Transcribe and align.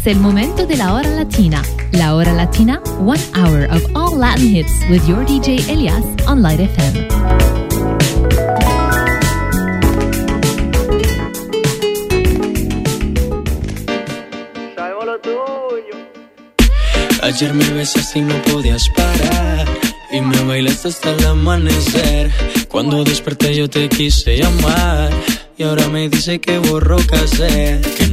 Es 0.00 0.06
el 0.06 0.18
momento 0.18 0.66
de 0.66 0.78
la 0.78 0.94
hora 0.94 1.10
latina. 1.10 1.62
La 1.92 2.14
hora 2.14 2.32
latina, 2.32 2.80
one 3.00 3.20
hour 3.34 3.64
of 3.70 3.84
all 3.94 4.16
Latin 4.16 4.48
hits 4.48 4.72
with 4.88 5.06
your 5.06 5.26
DJ 5.26 5.68
Elias 5.68 6.02
on 6.26 6.40
Light 6.40 6.58
FM. 6.58 7.06
Ayer 17.22 17.52
me 17.52 17.68
besaste 17.74 18.20
y 18.20 18.22
no 18.22 18.40
podías 18.44 18.88
parar. 18.96 19.68
Y 20.10 20.22
me 20.22 20.42
bailaste 20.44 20.88
hasta 20.88 21.10
el 21.10 21.26
amanecer. 21.26 22.30
Cuando 22.70 23.04
desperté 23.04 23.54
yo 23.54 23.68
te 23.68 23.90
quise 23.90 24.38
llamar. 24.38 25.10
Y 25.58 25.62
ahora 25.62 25.88
me 25.88 26.08
dice 26.08 26.40
que 26.40 26.56
borró 26.56 26.96
casé. 27.06 27.82
Que 27.98 28.09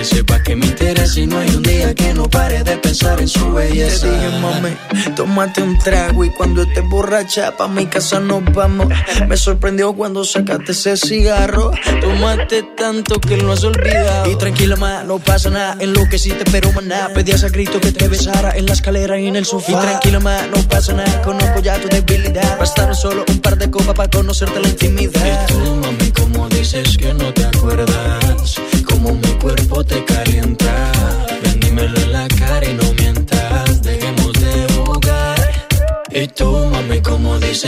Que 0.00 0.06
sepa 0.06 0.42
que 0.42 0.56
me 0.56 0.64
interesa 0.64 1.20
y 1.20 1.26
no 1.26 1.38
hay 1.38 1.50
un 1.50 1.62
día 1.62 1.94
que 1.94 2.14
no 2.14 2.22
pare 2.22 2.64
de 2.64 2.74
pensar 2.78 3.20
en 3.20 3.28
su 3.28 3.52
belleza. 3.52 4.06
Te 4.06 4.10
dije, 4.10 4.38
mami, 4.40 4.70
tómate 5.14 5.62
un 5.62 5.76
trago 5.76 6.24
y 6.24 6.30
cuando 6.30 6.62
estés 6.62 6.88
borracha 6.88 7.54
pa' 7.54 7.68
mi 7.68 7.84
casa 7.84 8.18
nos 8.18 8.42
vamos. 8.54 8.88
Me 9.28 9.36
sorprendió 9.36 9.92
cuando 9.92 10.24
sacaste 10.24 10.72
ese 10.72 10.96
cigarro. 10.96 11.72
Tomaste 12.00 12.62
tanto 12.78 13.20
que 13.20 13.36
lo 13.36 13.52
has 13.52 13.62
olvidado. 13.62 14.30
Y 14.30 14.36
tranquila, 14.36 14.76
ma, 14.76 15.02
no 15.02 15.18
pasa 15.18 15.50
nada. 15.50 15.76
En 15.80 15.92
lo 15.92 16.08
que 16.08 16.18
sí 16.18 16.30
te 16.30 16.50
pero 16.50 16.72
maná. 16.72 17.10
Pedías 17.12 17.44
a 17.44 17.50
grito 17.50 17.78
que 17.78 17.92
te 17.92 18.08
besara 18.08 18.56
en 18.56 18.64
la 18.64 18.72
escalera 18.72 19.20
y 19.20 19.26
en 19.26 19.36
el 19.36 19.44
sofá. 19.44 19.70
Y 19.70 19.74
tranquila, 19.74 20.20
ma, 20.20 20.38
no 20.46 20.66
pasa 20.66 20.94
nada. 20.94 21.20
Conozco 21.20 21.60
ya 21.60 21.78
tu 21.78 21.88
debilidad. 21.88 22.58
Bastaron 22.58 22.94
solo 22.94 23.26
un 23.28 23.40
par 23.40 23.58
de 23.58 23.70
copas 23.70 23.94
para 23.94 24.08
conocerte 24.08 24.60
la 24.60 24.68
intimidad. 24.68 25.46
Y 25.46 25.52
tú, 25.52 25.74
mami, 25.74 26.10
como 26.12 26.48
dices 26.48 26.96
que 26.96 27.12
no 27.12 27.34
te 27.34 27.49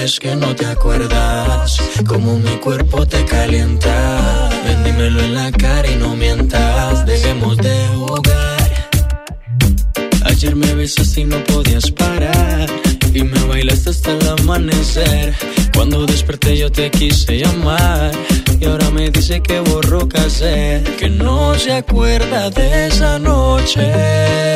dices 0.03 0.19
que 0.19 0.35
no 0.35 0.55
te 0.55 0.67
acuerdas. 0.67 1.81
Como 2.07 2.39
mi 2.39 2.57
cuerpo 2.57 3.07
te 3.07 3.25
calienta. 3.25 4.51
Ven, 4.65 4.85
dímelo 4.85 5.21
en 5.21 5.35
la 5.35 5.51
cara 5.53 5.89
y 5.89 5.97
no 5.97 6.17
mientas. 6.17 7.07
Dejemos 7.07 7.57
de 7.59 7.75
jugar. 7.95 8.91
Ayer 10.25 10.57
me 10.57 10.75
besaste 10.75 11.21
y 11.21 11.25
no 11.25 11.43
podías 11.45 11.91
parar. 11.93 12.69
Y 13.15 13.23
me 13.23 13.45
bailaste 13.45 13.91
hasta 13.91 14.13
el 14.13 14.29
amanecer. 14.29 15.35
Cuando 15.75 16.05
desperté 16.07 16.57
yo 16.57 16.71
te 16.71 16.91
quise 16.91 17.39
llamar. 17.39 18.13
Y 18.61 18.65
ahora 18.65 18.91
me 18.91 19.11
dice 19.11 19.41
que 19.41 19.61
borró 19.61 20.09
casé. 20.09 20.83
Que 20.99 21.09
no 21.11 21.55
se 21.55 21.73
acuerda 21.73 22.51
de 22.51 22.87
esa 22.89 23.19
noche. 23.19 23.83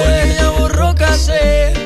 Porque 0.03 0.33
ella 0.33 0.51
borró 0.59 0.95
casé. 0.95 1.86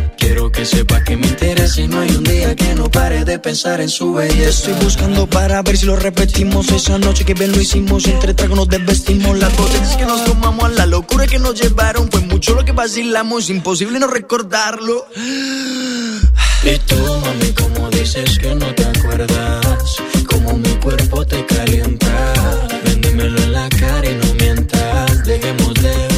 Quiero 0.21 0.51
que 0.51 0.65
sepa 0.65 1.03
que 1.03 1.17
me 1.17 1.25
interesa 1.25 1.81
y 1.81 1.87
no 1.87 1.99
hay 1.99 2.11
un 2.11 2.23
día 2.23 2.55
que 2.55 2.75
no 2.75 2.91
pare 2.91 3.25
de 3.25 3.39
pensar 3.39 3.81
en 3.81 3.89
su 3.89 4.13
Te 4.13 4.27
belleza. 4.27 4.49
estoy 4.49 4.73
buscando 4.85 5.25
para 5.25 5.63
ver 5.63 5.75
si 5.75 5.87
lo 5.87 5.95
repetimos. 5.95 6.69
Esa 6.69 6.99
noche 6.99 7.25
que 7.25 7.33
bien 7.33 7.51
lo 7.51 7.59
hicimos, 7.59 8.05
entre 8.05 8.35
tragos 8.35 8.55
nos 8.55 8.69
desvestimos. 8.69 9.39
Las 9.39 9.57
botellas 9.57 9.97
que 9.97 10.05
nos 10.05 10.23
tomamos, 10.23 10.65
a 10.65 10.69
la 10.69 10.85
locura 10.85 11.25
que 11.25 11.39
nos 11.39 11.59
llevaron. 11.59 12.07
Fue 12.11 12.21
mucho 12.21 12.53
lo 12.53 12.63
que 12.63 12.71
vacilamos, 12.71 13.49
imposible 13.49 13.97
no 13.97 14.05
recordarlo. 14.05 15.07
Y 15.15 16.77
tú, 16.85 16.95
mami, 17.25 17.51
como 17.53 17.89
dices 17.89 18.37
que 18.37 18.53
no 18.53 18.67
te 18.75 18.85
acuerdas, 18.85 19.95
como 20.27 20.55
mi 20.55 20.69
cuerpo 20.75 21.25
te 21.25 21.43
calienta. 21.47 22.67
Ven, 22.85 23.01
dímelo 23.01 23.41
en 23.41 23.53
la 23.53 23.67
cara 23.69 24.07
y 24.07 24.13
no 24.13 24.33
mientas, 24.35 25.23
dejemos 25.25 25.73
de. 25.81 26.10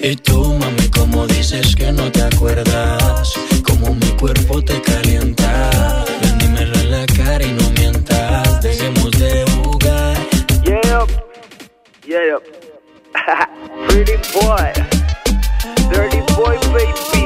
Y 0.00 0.14
tú, 0.14 0.54
mami, 0.54 0.88
como 0.90 1.26
dices 1.26 1.74
que 1.74 1.90
no 1.90 2.10
te 2.12 2.22
acuerdas, 2.22 3.34
como 3.66 3.94
mi 3.94 4.06
cuerpo 4.12 4.62
te 4.62 4.80
calienta. 4.80 6.04
Ven, 6.22 6.38
dímelo 6.38 6.74
en 6.78 6.90
la 6.92 7.06
cara 7.06 7.44
y 7.44 7.50
no 7.52 7.68
mientas, 7.70 8.62
dejemos 8.62 9.10
de 9.12 9.44
jugar. 9.50 10.16
Yeah, 10.62 11.18
yeah. 12.06 12.38
Pretty 13.88 14.16
boy, 14.32 14.72
dirty 15.90 16.20
boy, 16.36 16.56
baby. 16.72 17.17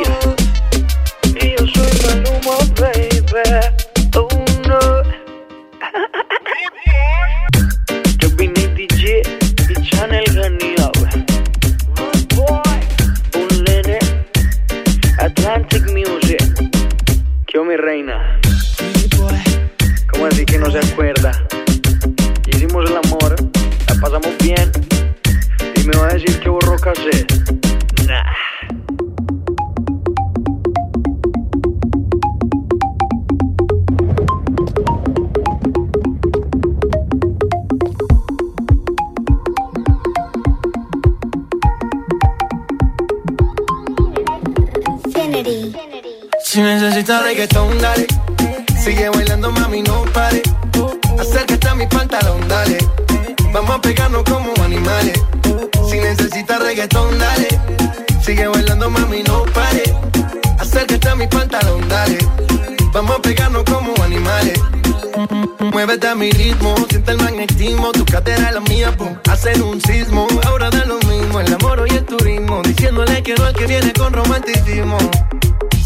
Ritmo, 66.33 66.75
siente 66.89 67.13
el 67.13 67.19
magnetismo, 67.19 67.93
tu 67.93 68.05
cadera 68.05 68.53
la 68.53 68.61
mía, 68.61 68.95
hacen 69.31 69.63
un 69.63 69.81
sismo. 69.81 70.27
Ahora 70.47 70.71
da 70.71 70.84
lo 70.84 70.99
mismo, 71.01 71.41
el 71.41 71.53
amor 71.55 71.84
y 71.91 71.95
el 71.95 72.05
turismo, 72.05 72.63
diciéndole 72.63 73.23
que 73.23 73.34
no 73.34 73.45
al 73.45 73.55
que 73.55 73.67
viene 73.67 73.93
con 73.93 74.13
romanticismo. 74.13 74.99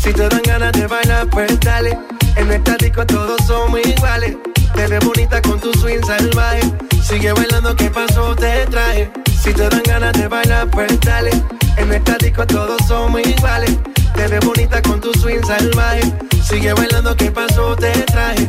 Si 0.01 0.13
te 0.13 0.29
dan 0.29 0.43
ganas 0.43 0.73
de 0.73 0.87
bailar, 0.87 1.29
pues 1.31 1.59
dale. 1.61 1.99
En 2.37 2.49
nuestra 2.49 2.77
disco 2.77 3.05
todos 3.07 3.41
somos 3.47 3.81
iguales. 3.85 4.37
Te 4.75 4.87
ves 4.87 5.05
bonita 5.05 5.41
con 5.43 5.59
tu 5.59 5.73
swing 5.73 6.03
salvaje. 6.07 6.61
Sigue 7.03 7.33
bailando, 7.33 7.75
¿qué 7.75 7.91
pasó? 7.91 8.37
Te 8.37 8.67
traje. 8.67 9.11
Si 9.43 9.53
te 9.53 9.69
dan 9.69 9.83
ganas 9.85 10.13
de 10.13 10.29
bailar, 10.29 10.71
pues 10.71 11.01
dale. 11.01 11.31
En 11.77 11.89
nuestra 11.89 12.17
disco 12.19 12.47
todos 12.47 12.81
somos 12.87 13.21
iguales. 13.27 13.77
Te 14.15 14.29
ves 14.29 14.41
bonita 14.45 14.83
con 14.83 15.01
tu 15.01 15.13
swing 15.15 15.43
salvaje. 15.47 16.03
Sigue 16.43 16.73
bailando, 16.73 17.17
¿qué 17.17 17.31
pasó? 17.31 17.75
Te 17.77 17.91
traje. 18.03 18.49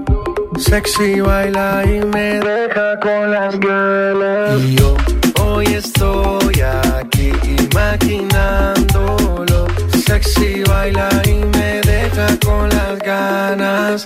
Sexy 0.61 1.19
baila 1.19 1.83
y 1.85 2.05
me 2.05 2.39
deja 2.39 2.99
con 2.99 3.31
las 3.31 3.59
ganas. 3.59 4.61
Y 4.61 4.75
yo 4.75 4.95
hoy 5.43 5.65
estoy 5.65 6.61
aquí 6.61 7.31
imaginándolo. 7.73 9.67
Sexy 10.05 10.61
baila 10.63 11.09
y 11.25 11.33
me 11.57 11.81
deja 11.81 12.27
con 12.45 12.69
las 12.69 12.99
ganas. 12.99 14.05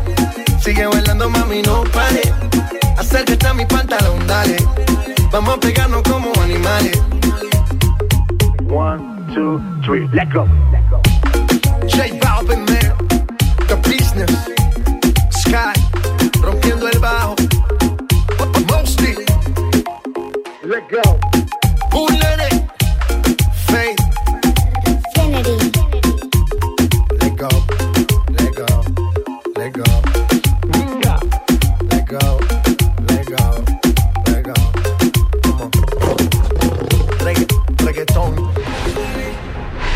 Sigue 0.63 0.85
bailando, 0.85 1.27
mami, 1.27 1.63
no 1.63 1.83
pare. 1.85 2.21
Acércate 2.95 3.47
a 3.47 3.53
mi 3.53 3.65
pantalón, 3.65 4.27
dale. 4.27 4.57
Vamos 5.31 5.55
a 5.55 5.59
pegarnos 5.59 6.03
como 6.03 6.31
animales. 6.43 7.01
One, 8.69 9.25
two, 9.33 9.59
three, 9.83 10.07
let 10.13 10.31
go. 10.31 10.45
J 11.87 12.13
Balvin, 12.21 12.63
man. 12.69 12.95
The 13.67 13.75
business. 13.89 14.31
Sky. 15.31 15.73
Rompiendo 16.43 16.87
el 16.89 16.99
bajo. 16.99 17.35
Mostly. 18.69 19.15
Let 20.63 20.83
go. 20.91 21.30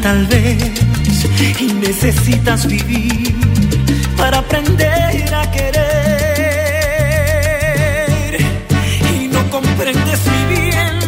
tal 0.00 0.26
vez 0.26 0.56
y 1.60 1.72
necesitas 1.74 2.66
vivir 2.66 3.34
para 4.16 4.38
aprender 4.38 5.34
a 5.34 5.50
querer. 5.50 5.82
Y 9.14 9.28
no 9.28 9.50
comprendes 9.50 10.20
muy 10.26 10.54
bien 10.54 10.98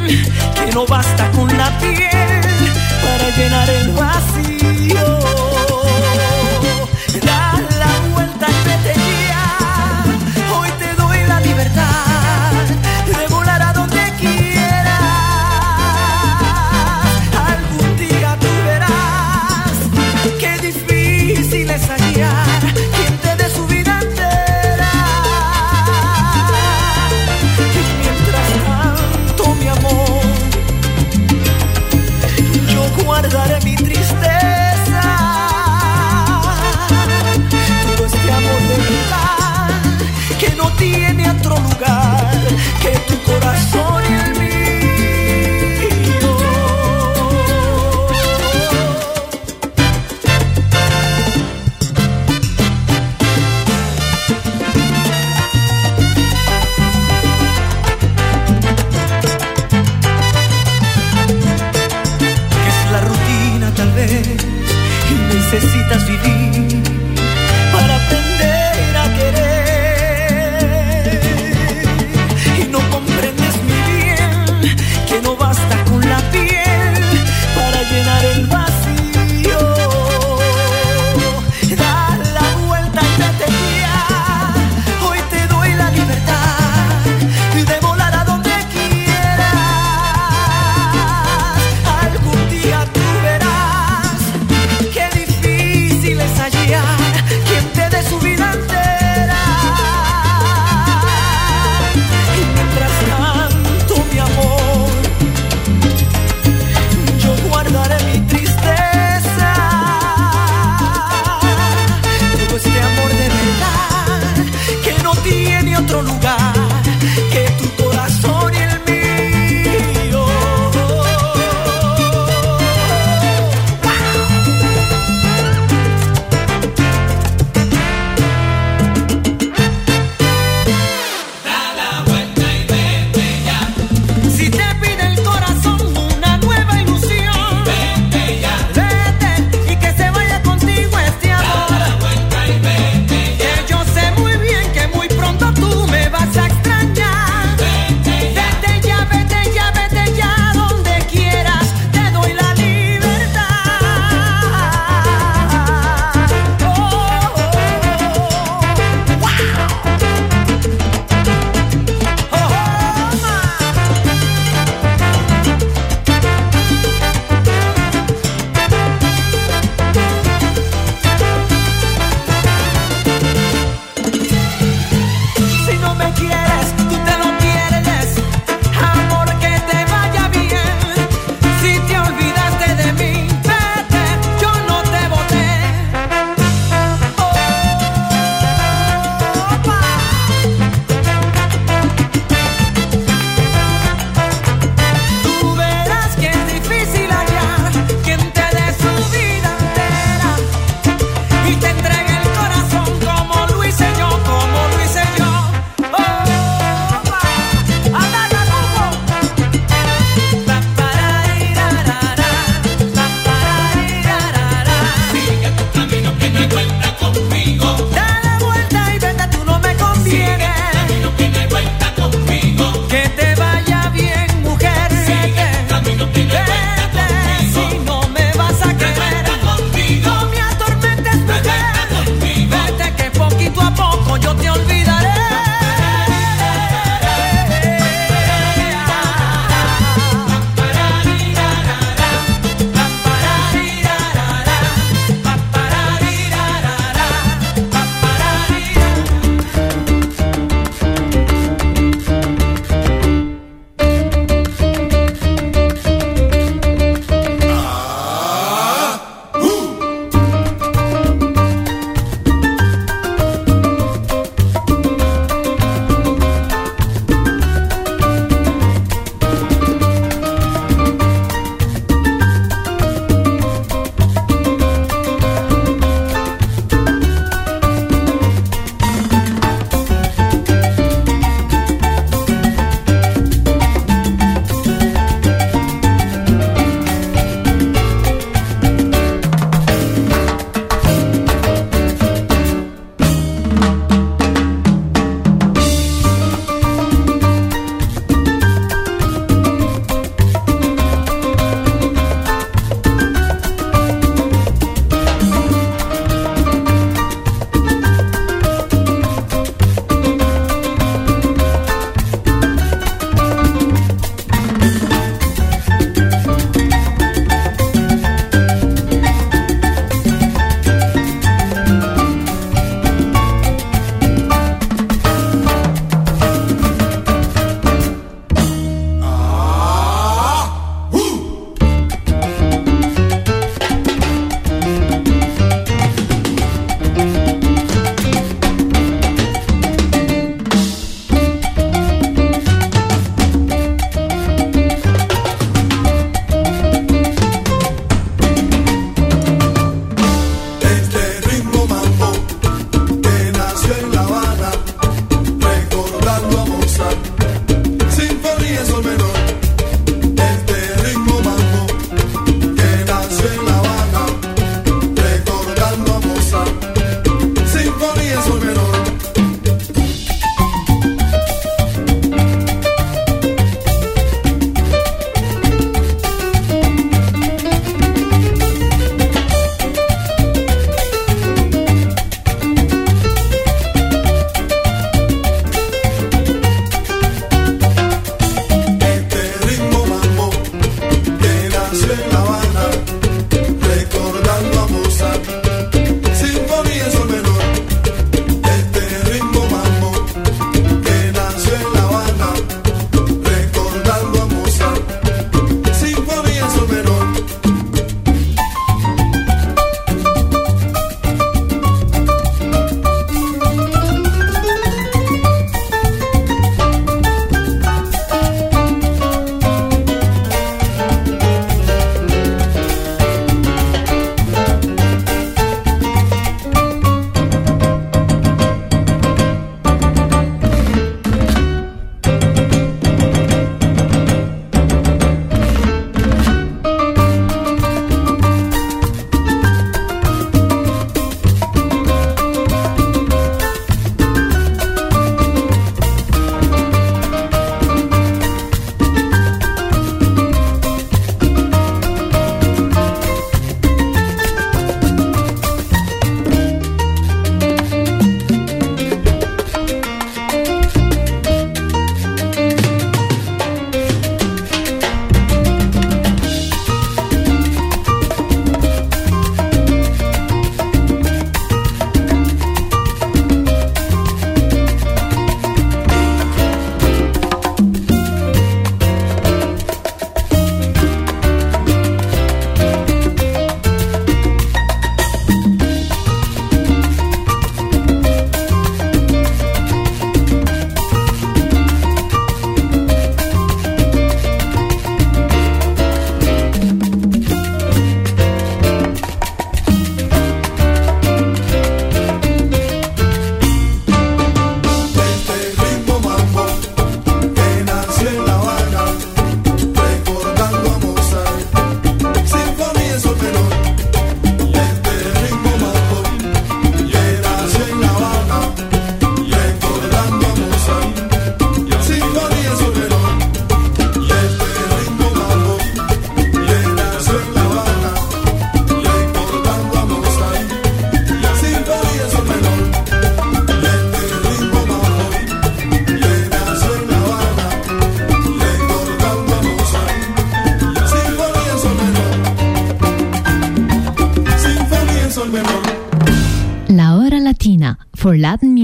que 0.54 0.72
no 0.72 0.86
basta 0.86 1.30
con 1.30 1.48
la 1.56 1.78
piel 1.78 2.40
para 3.02 3.30
llenar 3.36 3.70
el 3.70 3.90
vacío. 3.92 4.43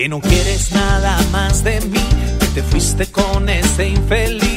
que 0.00 0.08
no 0.08 0.18
quieres 0.18 0.72
nada 0.72 1.18
más 1.30 1.62
de 1.62 1.78
mí, 1.82 2.00
que 2.38 2.46
te 2.54 2.62
fuiste 2.62 3.04
con 3.08 3.50
ese 3.50 3.88
infeliz. 3.90 4.49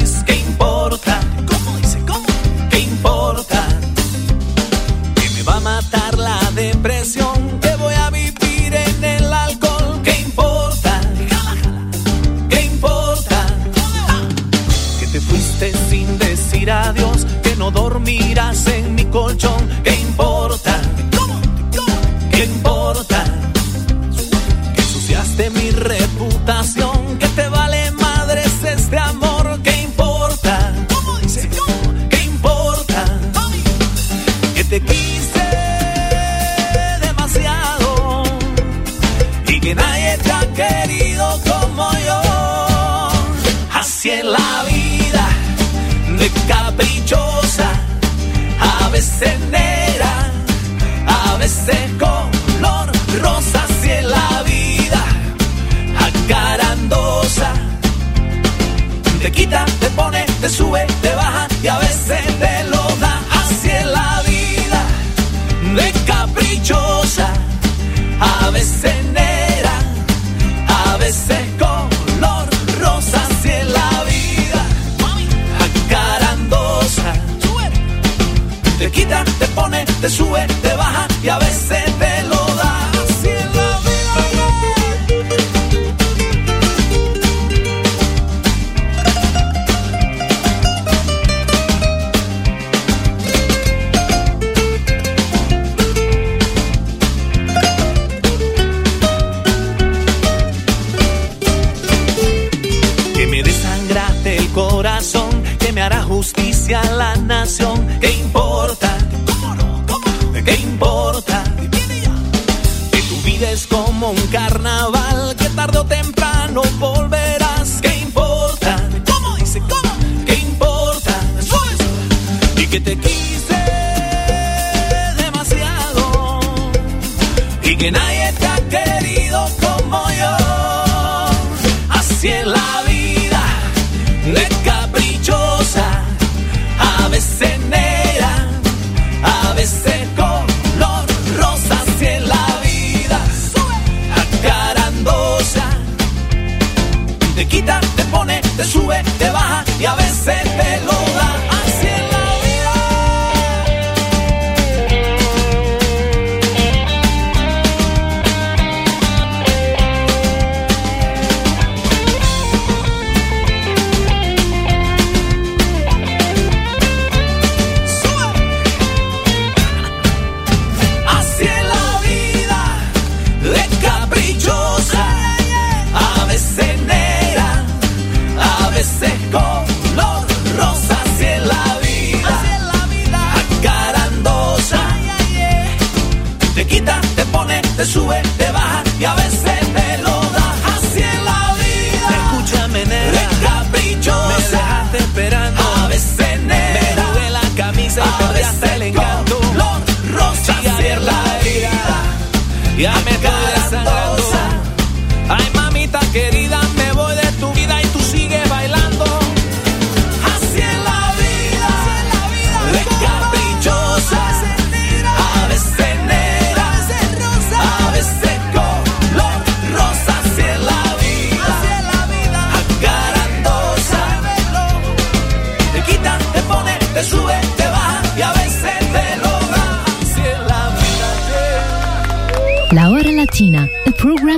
sube. 187.86 188.33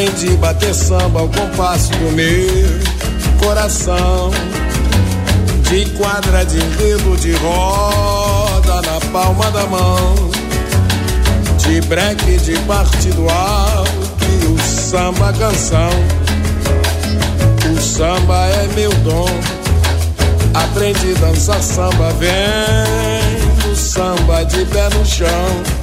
aprendi 0.00 0.32
a 0.32 0.36
bater 0.38 0.74
samba 0.74 1.20
ao 1.20 1.28
compasso 1.28 1.90
do 1.90 2.10
meu 2.12 3.38
coração. 3.38 4.30
De 5.68 5.84
quadra, 5.90 6.44
de 6.44 6.58
dedo, 6.58 7.16
de 7.18 7.32
roda 7.32 8.80
na 8.80 9.00
palma 9.12 9.50
da 9.50 9.66
mão. 9.66 10.14
De 11.58 11.80
breque, 11.82 12.38
de 12.38 12.58
partido 12.60 13.28
alto 13.28 14.24
e 14.42 14.46
o 14.46 14.58
samba 14.58 15.32
canção. 15.34 15.90
O 17.70 17.80
samba 17.80 18.46
é 18.46 18.68
meu 18.74 18.92
dom. 19.04 19.28
Aprendi 20.54 21.14
a 21.16 21.26
dançar 21.26 21.62
samba, 21.62 22.10
vendo 22.18 23.76
samba 23.76 24.44
de 24.44 24.64
pé 24.64 24.88
no 24.96 25.04
chão. 25.04 25.79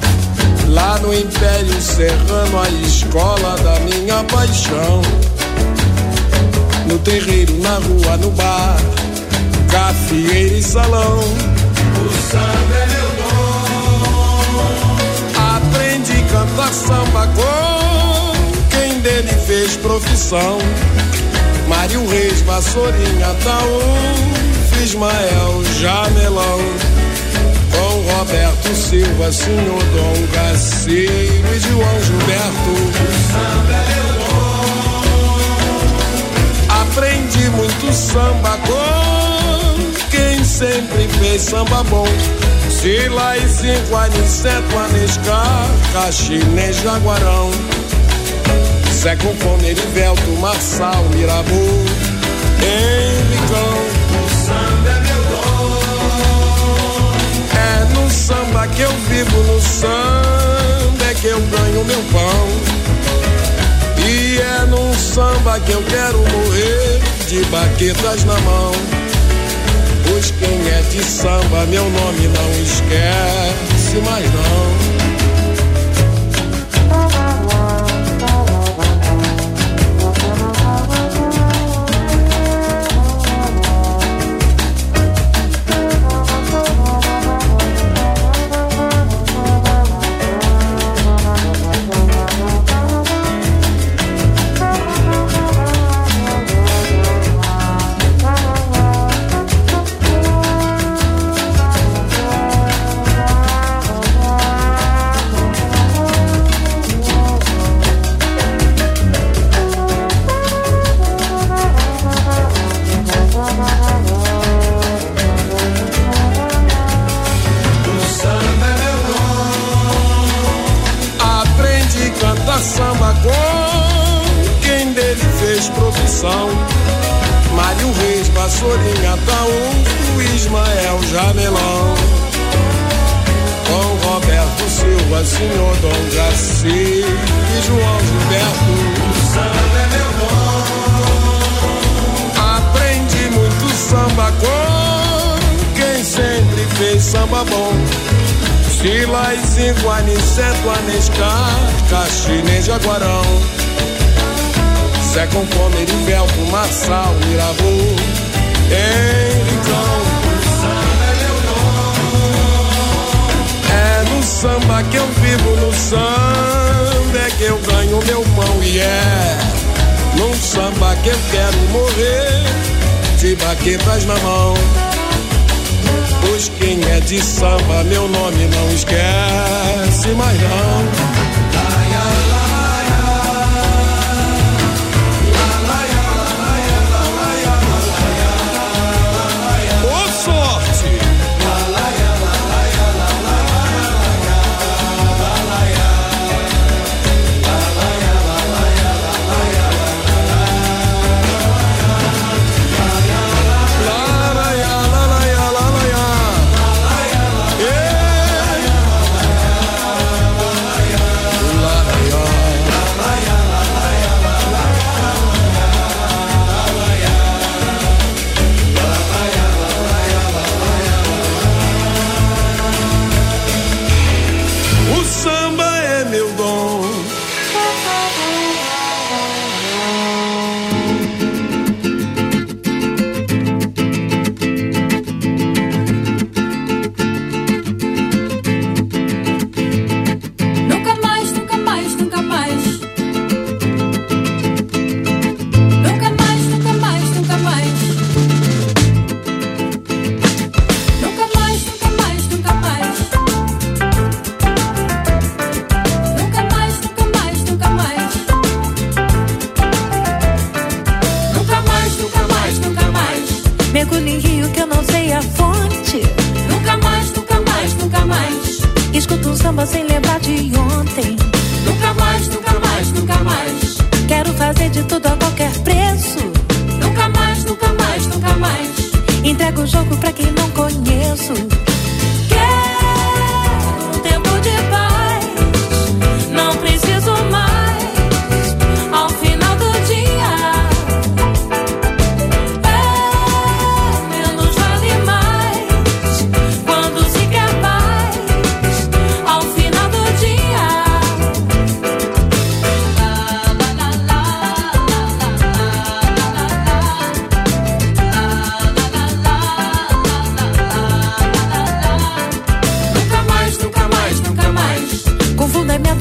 Lá 0.68 0.98
no 0.98 1.14
Império 1.14 1.80
Serrano, 1.80 2.60
a 2.60 2.68
escola 2.86 3.56
da 3.58 3.80
minha 3.80 4.22
paixão. 4.24 5.00
No 6.86 6.98
terreiro, 6.98 7.56
na 7.58 7.76
rua, 7.76 8.16
no 8.18 8.30
bar, 8.32 8.76
cafieira 9.70 10.54
e 10.54 10.62
salão. 10.62 11.18
O 11.18 12.10
samba 12.30 12.74
é 12.74 12.86
meu 12.86 13.08
dom. 13.18 13.48
Aprendi 15.56 16.12
a 16.12 16.26
cantar 16.32 16.72
samba 16.72 17.26
com 17.34 18.68
quem 18.70 19.00
dele 19.00 19.32
fez 19.46 19.76
profissão. 19.76 20.58
Mário 21.66 22.06
Reis, 22.08 22.40
Vassourinha, 22.42 23.34
Taú, 23.42 23.80
Fismael, 24.70 25.62
Jamelão. 25.80 26.60
Roberto 28.28 28.74
Silva, 28.74 29.32
Senhor 29.32 29.82
Dom 29.84 30.12
Gaceiro 30.34 31.48
e 31.54 31.60
João 31.60 32.00
Gilberto. 32.04 32.70
O 32.70 33.12
samba 33.32 33.72
é 33.72 33.96
meu 34.12 34.28
Aprendi 36.82 37.48
muito 37.48 37.90
samba 37.90 38.58
com 38.66 38.84
quem 40.10 40.44
sempre 40.44 41.08
fez 41.18 41.40
samba 41.40 41.82
bom. 41.84 42.04
Sila 42.68 43.38
e 43.38 43.48
cinco, 43.48 43.96
aniceto, 43.96 44.76
anescar, 44.76 45.66
caxinês, 45.94 46.76
jaguarão. 46.82 47.50
Com 49.22 49.34
fome, 49.36 49.68
Erivelto, 49.68 50.30
Marçal, 50.32 51.02
Mirabu, 51.14 51.66
Henricão. 52.60 53.97
Samba 58.58 58.66
que 58.74 58.82
eu 58.82 58.90
vivo, 58.90 59.42
no 59.44 59.60
samba 59.60 61.04
é 61.08 61.14
que 61.14 61.26
eu 61.28 61.38
ganho 61.38 61.84
meu 61.84 62.02
pão. 62.10 62.48
E 64.04 64.38
é 64.40 64.66
num 64.66 64.92
samba 64.94 65.60
que 65.60 65.70
eu 65.70 65.82
quero 65.84 66.18
morrer 66.18 67.00
de 67.28 67.44
baquetas 67.50 68.24
na 68.24 68.38
mão. 68.40 68.72
Pois 70.08 70.32
quem 70.32 70.68
é 70.70 70.82
de 70.90 71.04
samba, 71.04 71.66
meu 71.66 71.84
nome 71.84 72.28
não 72.28 72.62
esquece 72.62 73.96
mais 74.04 74.26
não. 74.32 74.87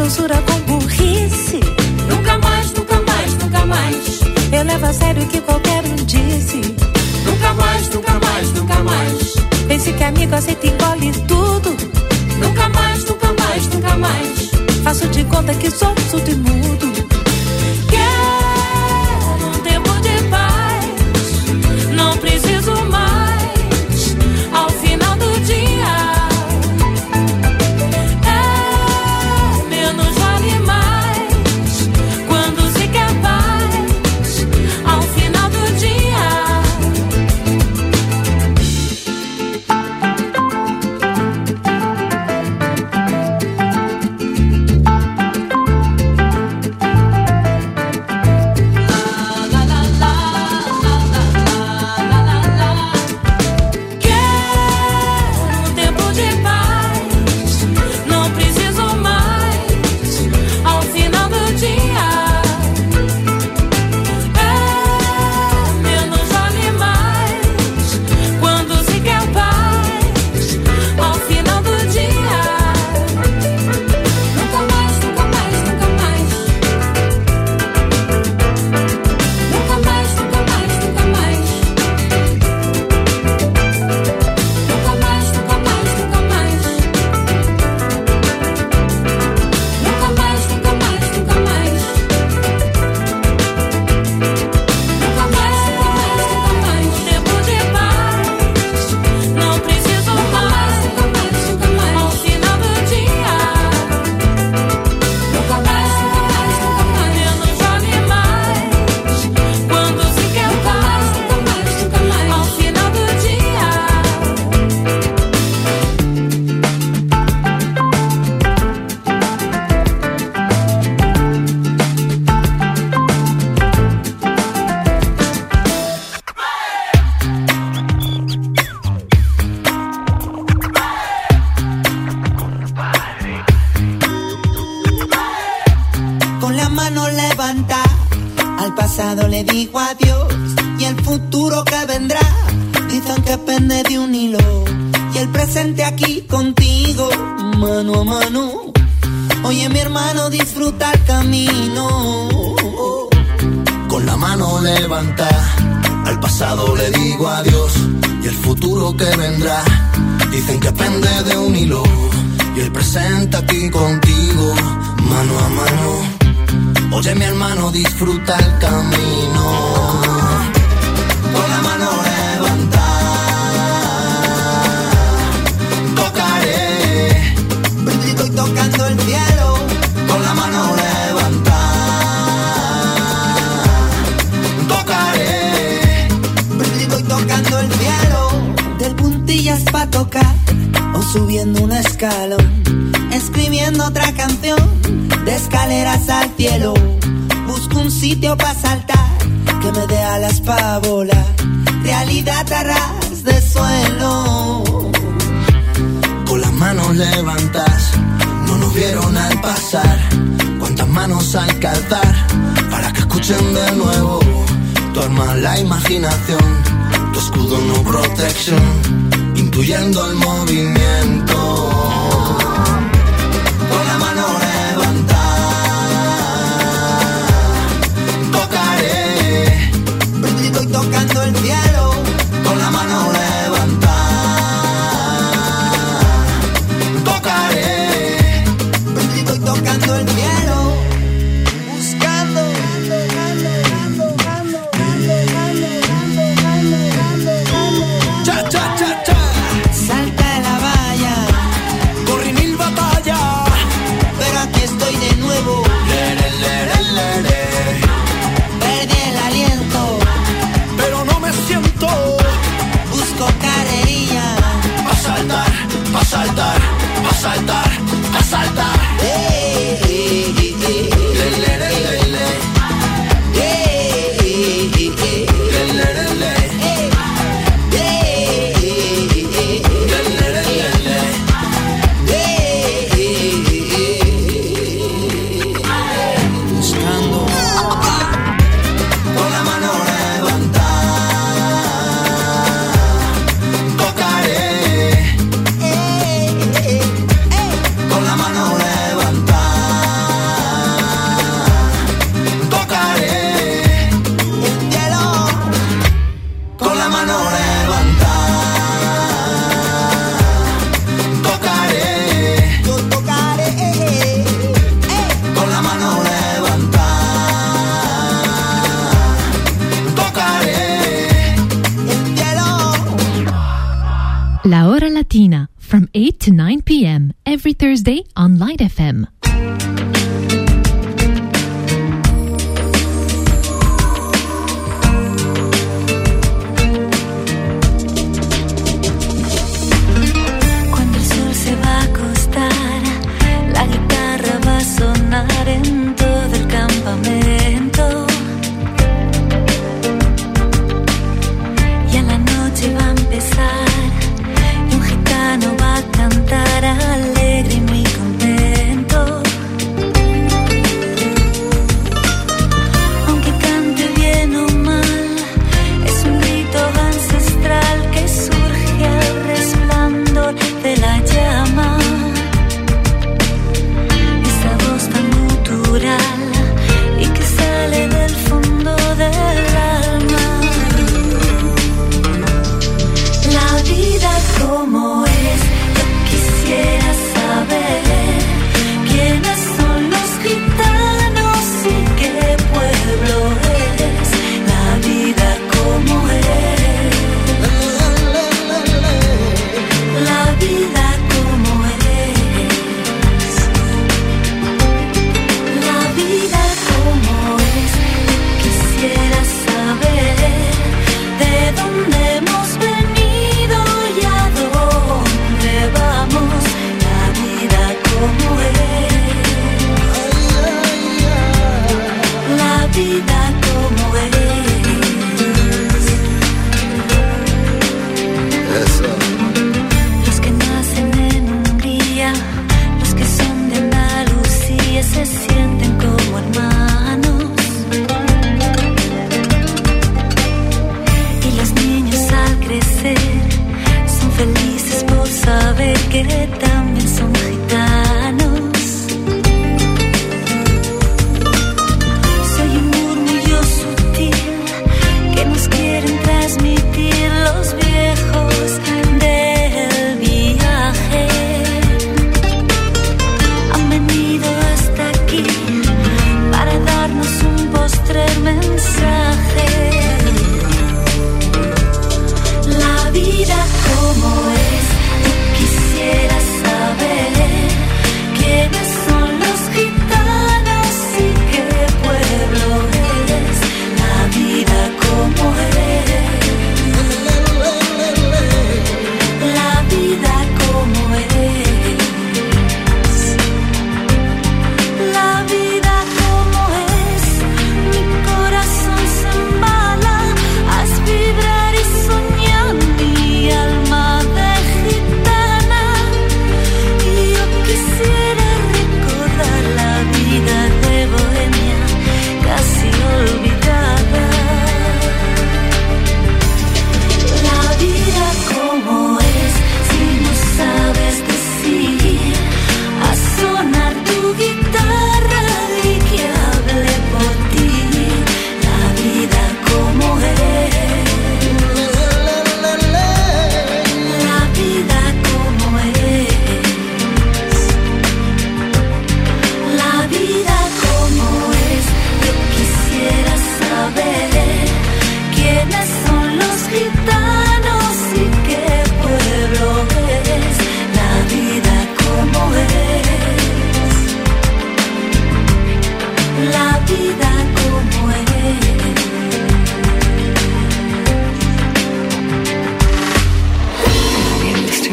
censura 0.08 0.42
com 0.44 0.60
burrice. 0.62 1.60
Nunca 2.08 2.38
mais, 2.38 2.72
nunca 2.72 2.96
mais, 3.02 3.34
nunca 3.34 3.66
mais. 3.66 4.20
Eu 4.54 4.64
levo 4.64 4.86
a 4.86 4.94
sério 4.94 5.22
o 5.22 5.28
que 5.28 5.42
qualquer 5.42 5.84
um 5.84 5.96
disse. 5.96 6.62
Nunca 7.26 7.54
mais, 7.54 7.90
nunca 7.90 8.14
mais, 8.14 8.54
nunca 8.54 8.76
mais. 8.84 9.34
Pense 9.68 9.92
que 9.92 10.04
amigo 10.06 10.34
aceita 10.34 10.66
e 10.66 10.70
engole 10.70 11.12
tudo. 11.28 11.76
Nunca 12.40 12.70
mais, 12.70 13.04
nunca 13.04 13.34
mais, 13.38 13.68
nunca 13.68 13.98
mais. 13.98 14.52
Faço 14.82 15.10
de 15.10 15.26
conta 15.26 15.54
que 15.54 15.70
sou 15.70 15.94
solto 16.10 16.32
e 16.32 16.36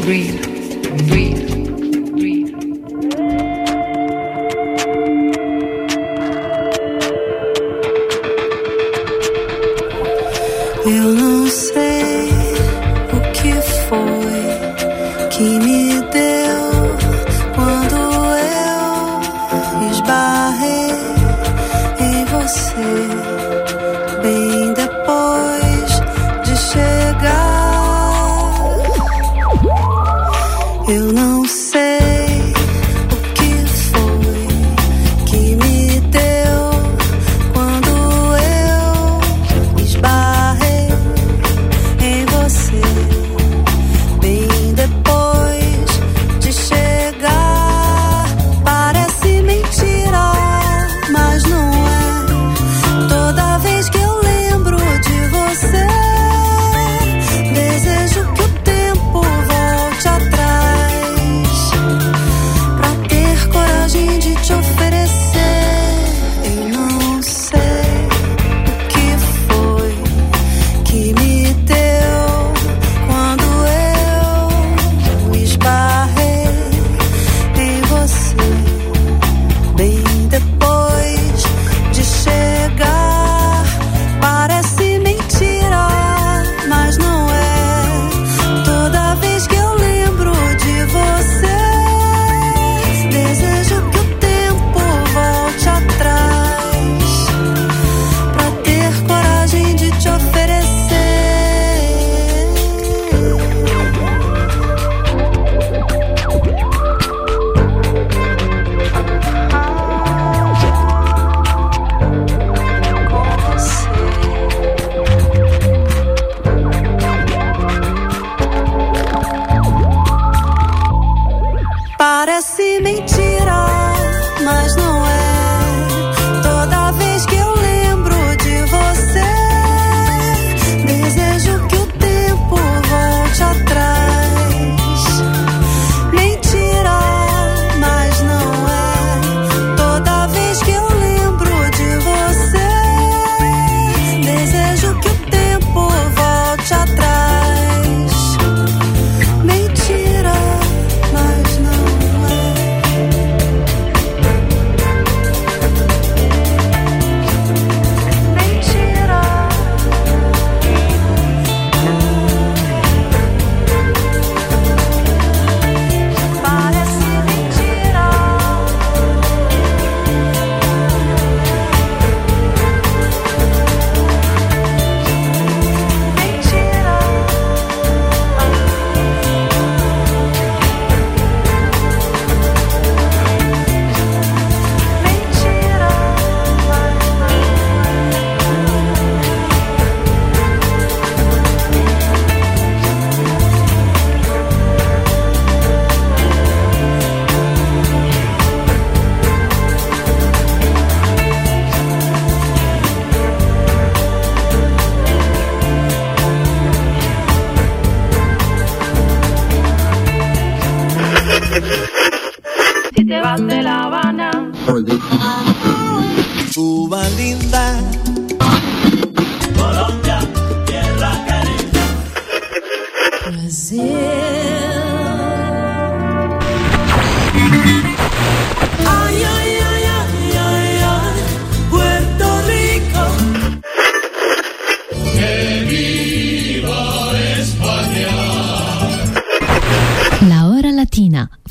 breathe, 0.05 1.09
breathe. 1.09 1.44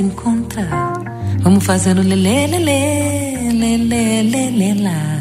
se 0.00 0.02
encontrar. 0.02 0.94
Vamos 1.42 1.64
fazendo 1.64 2.02
lelê, 2.02 2.46
lelê, 2.46 3.52
lelê, 3.52 4.22
lelê, 4.22 4.74
lá. 4.82 5.19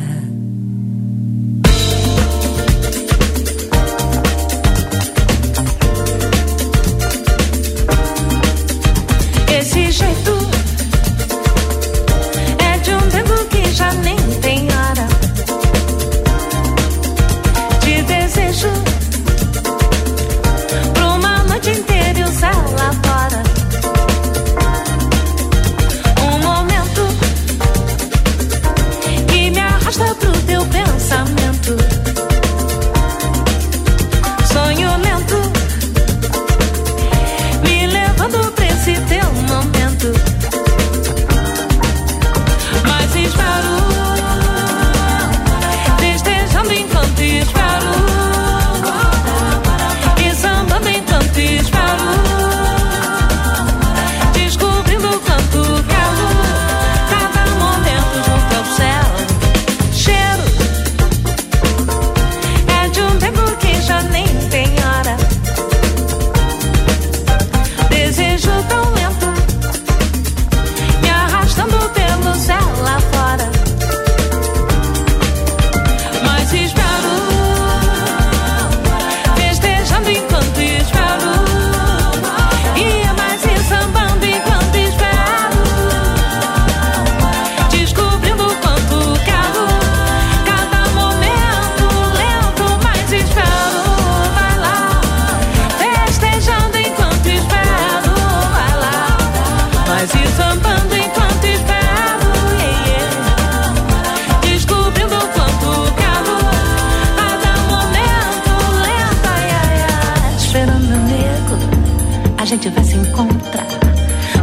Gente 112.49 112.67
vai 112.69 112.83
se 112.83 112.95
encontrar. 112.95 113.67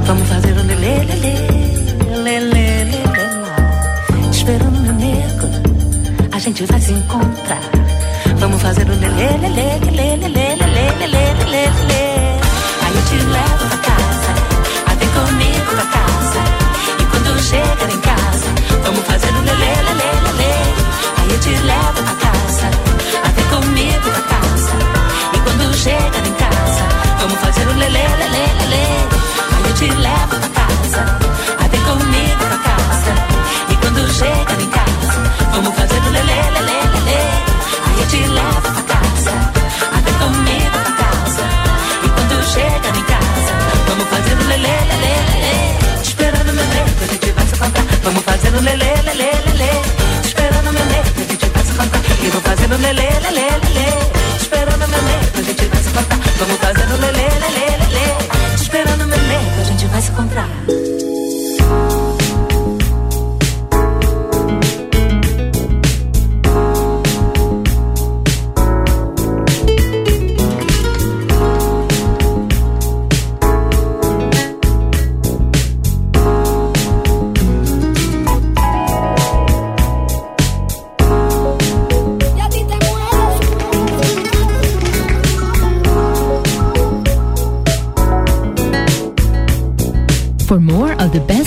Vamos 0.05 0.29
fazer 0.29 0.53
um 0.53 0.63
lelê, 0.65 0.99
lelê, 1.07 1.35
lelê, 2.23 2.85
lelê. 2.85 3.03
Esperando 4.31 4.81
meu 4.81 4.93
nego, 4.93 5.49
a 6.31 6.39
gente 6.39 6.65
vai 6.67 6.81
se 6.81 6.93
encontrar. 6.93 7.36
lê, 27.89 28.03
lê, 28.03 28.29
lê, 28.29 28.47
lê, 28.59 28.67
lê. 28.67 28.87
Aí 29.55 29.65
eu 29.67 29.75
te 29.75 29.89
levo 29.91 30.37
pra 30.41 30.49
casa, 30.49 31.03
aí 31.59 31.69
vem 31.69 31.83
comigo 31.83 32.45
pra 32.49 32.59
casa. 32.59 33.13
E 33.71 33.77
quando 33.77 34.13
chega 34.13 34.63
em 34.63 34.71
casa, 34.71 35.19
vamos 35.53 35.75
fazer 35.75 36.01
do 36.01 36.11
lê, 36.11 36.23
lê, 36.23 36.41
lê, 36.43 36.61
lê, 36.61 37.01
lê. 37.09 37.23
Aí 37.87 38.01
eu 38.01 38.07
te 38.09 38.17
levo 38.17 38.61
pra 38.61 38.83
casa, 38.95 39.33
aí 39.93 40.03
vem 40.03 40.15
comigo 40.15 40.71
pra 40.71 40.93
casa. 41.03 41.45
E 42.05 42.09
quando 42.09 42.45
chega 42.53 42.89
em 42.89 43.05
casa, 43.05 43.55
vamos 43.89 44.09
fazer 44.09 44.35
do 44.37 44.45
lê, 44.49 44.57
lê, 44.57 44.77
lê, 44.77 44.97
lê, 45.03 45.39
lê. 45.45 46.03
Te 46.03 46.09
esperando 46.09 46.53
meu 46.53 46.67
neto, 46.67 47.09
que 47.09 47.15
gente 47.15 47.33
vai 47.33 47.47
se 47.47 47.57
contar. 47.57 47.85
Vamos 48.03 48.23
fazer 48.25 48.51
do 48.51 48.61
lê, 48.61 48.77
lê, 48.77 48.95
lê, 49.05 49.13
lê, 49.15 49.53
lê. 49.61 49.71
Te 50.23 50.29
esperando 50.29 50.73
meu 50.73 50.87
neto, 50.87 51.13
que 51.15 51.23
gente 51.33 51.49
vai 51.51 51.65
se 51.65 51.73
contar. 51.75 52.01
E 52.23 52.29
vou 52.31 52.41
fazendo 52.43 52.77
lê, 52.79 52.93
lê, 52.93 53.11
lê, 53.21 53.31
lê, 53.31 53.51
lê. 53.75 54.06
Yeah. 60.37 60.76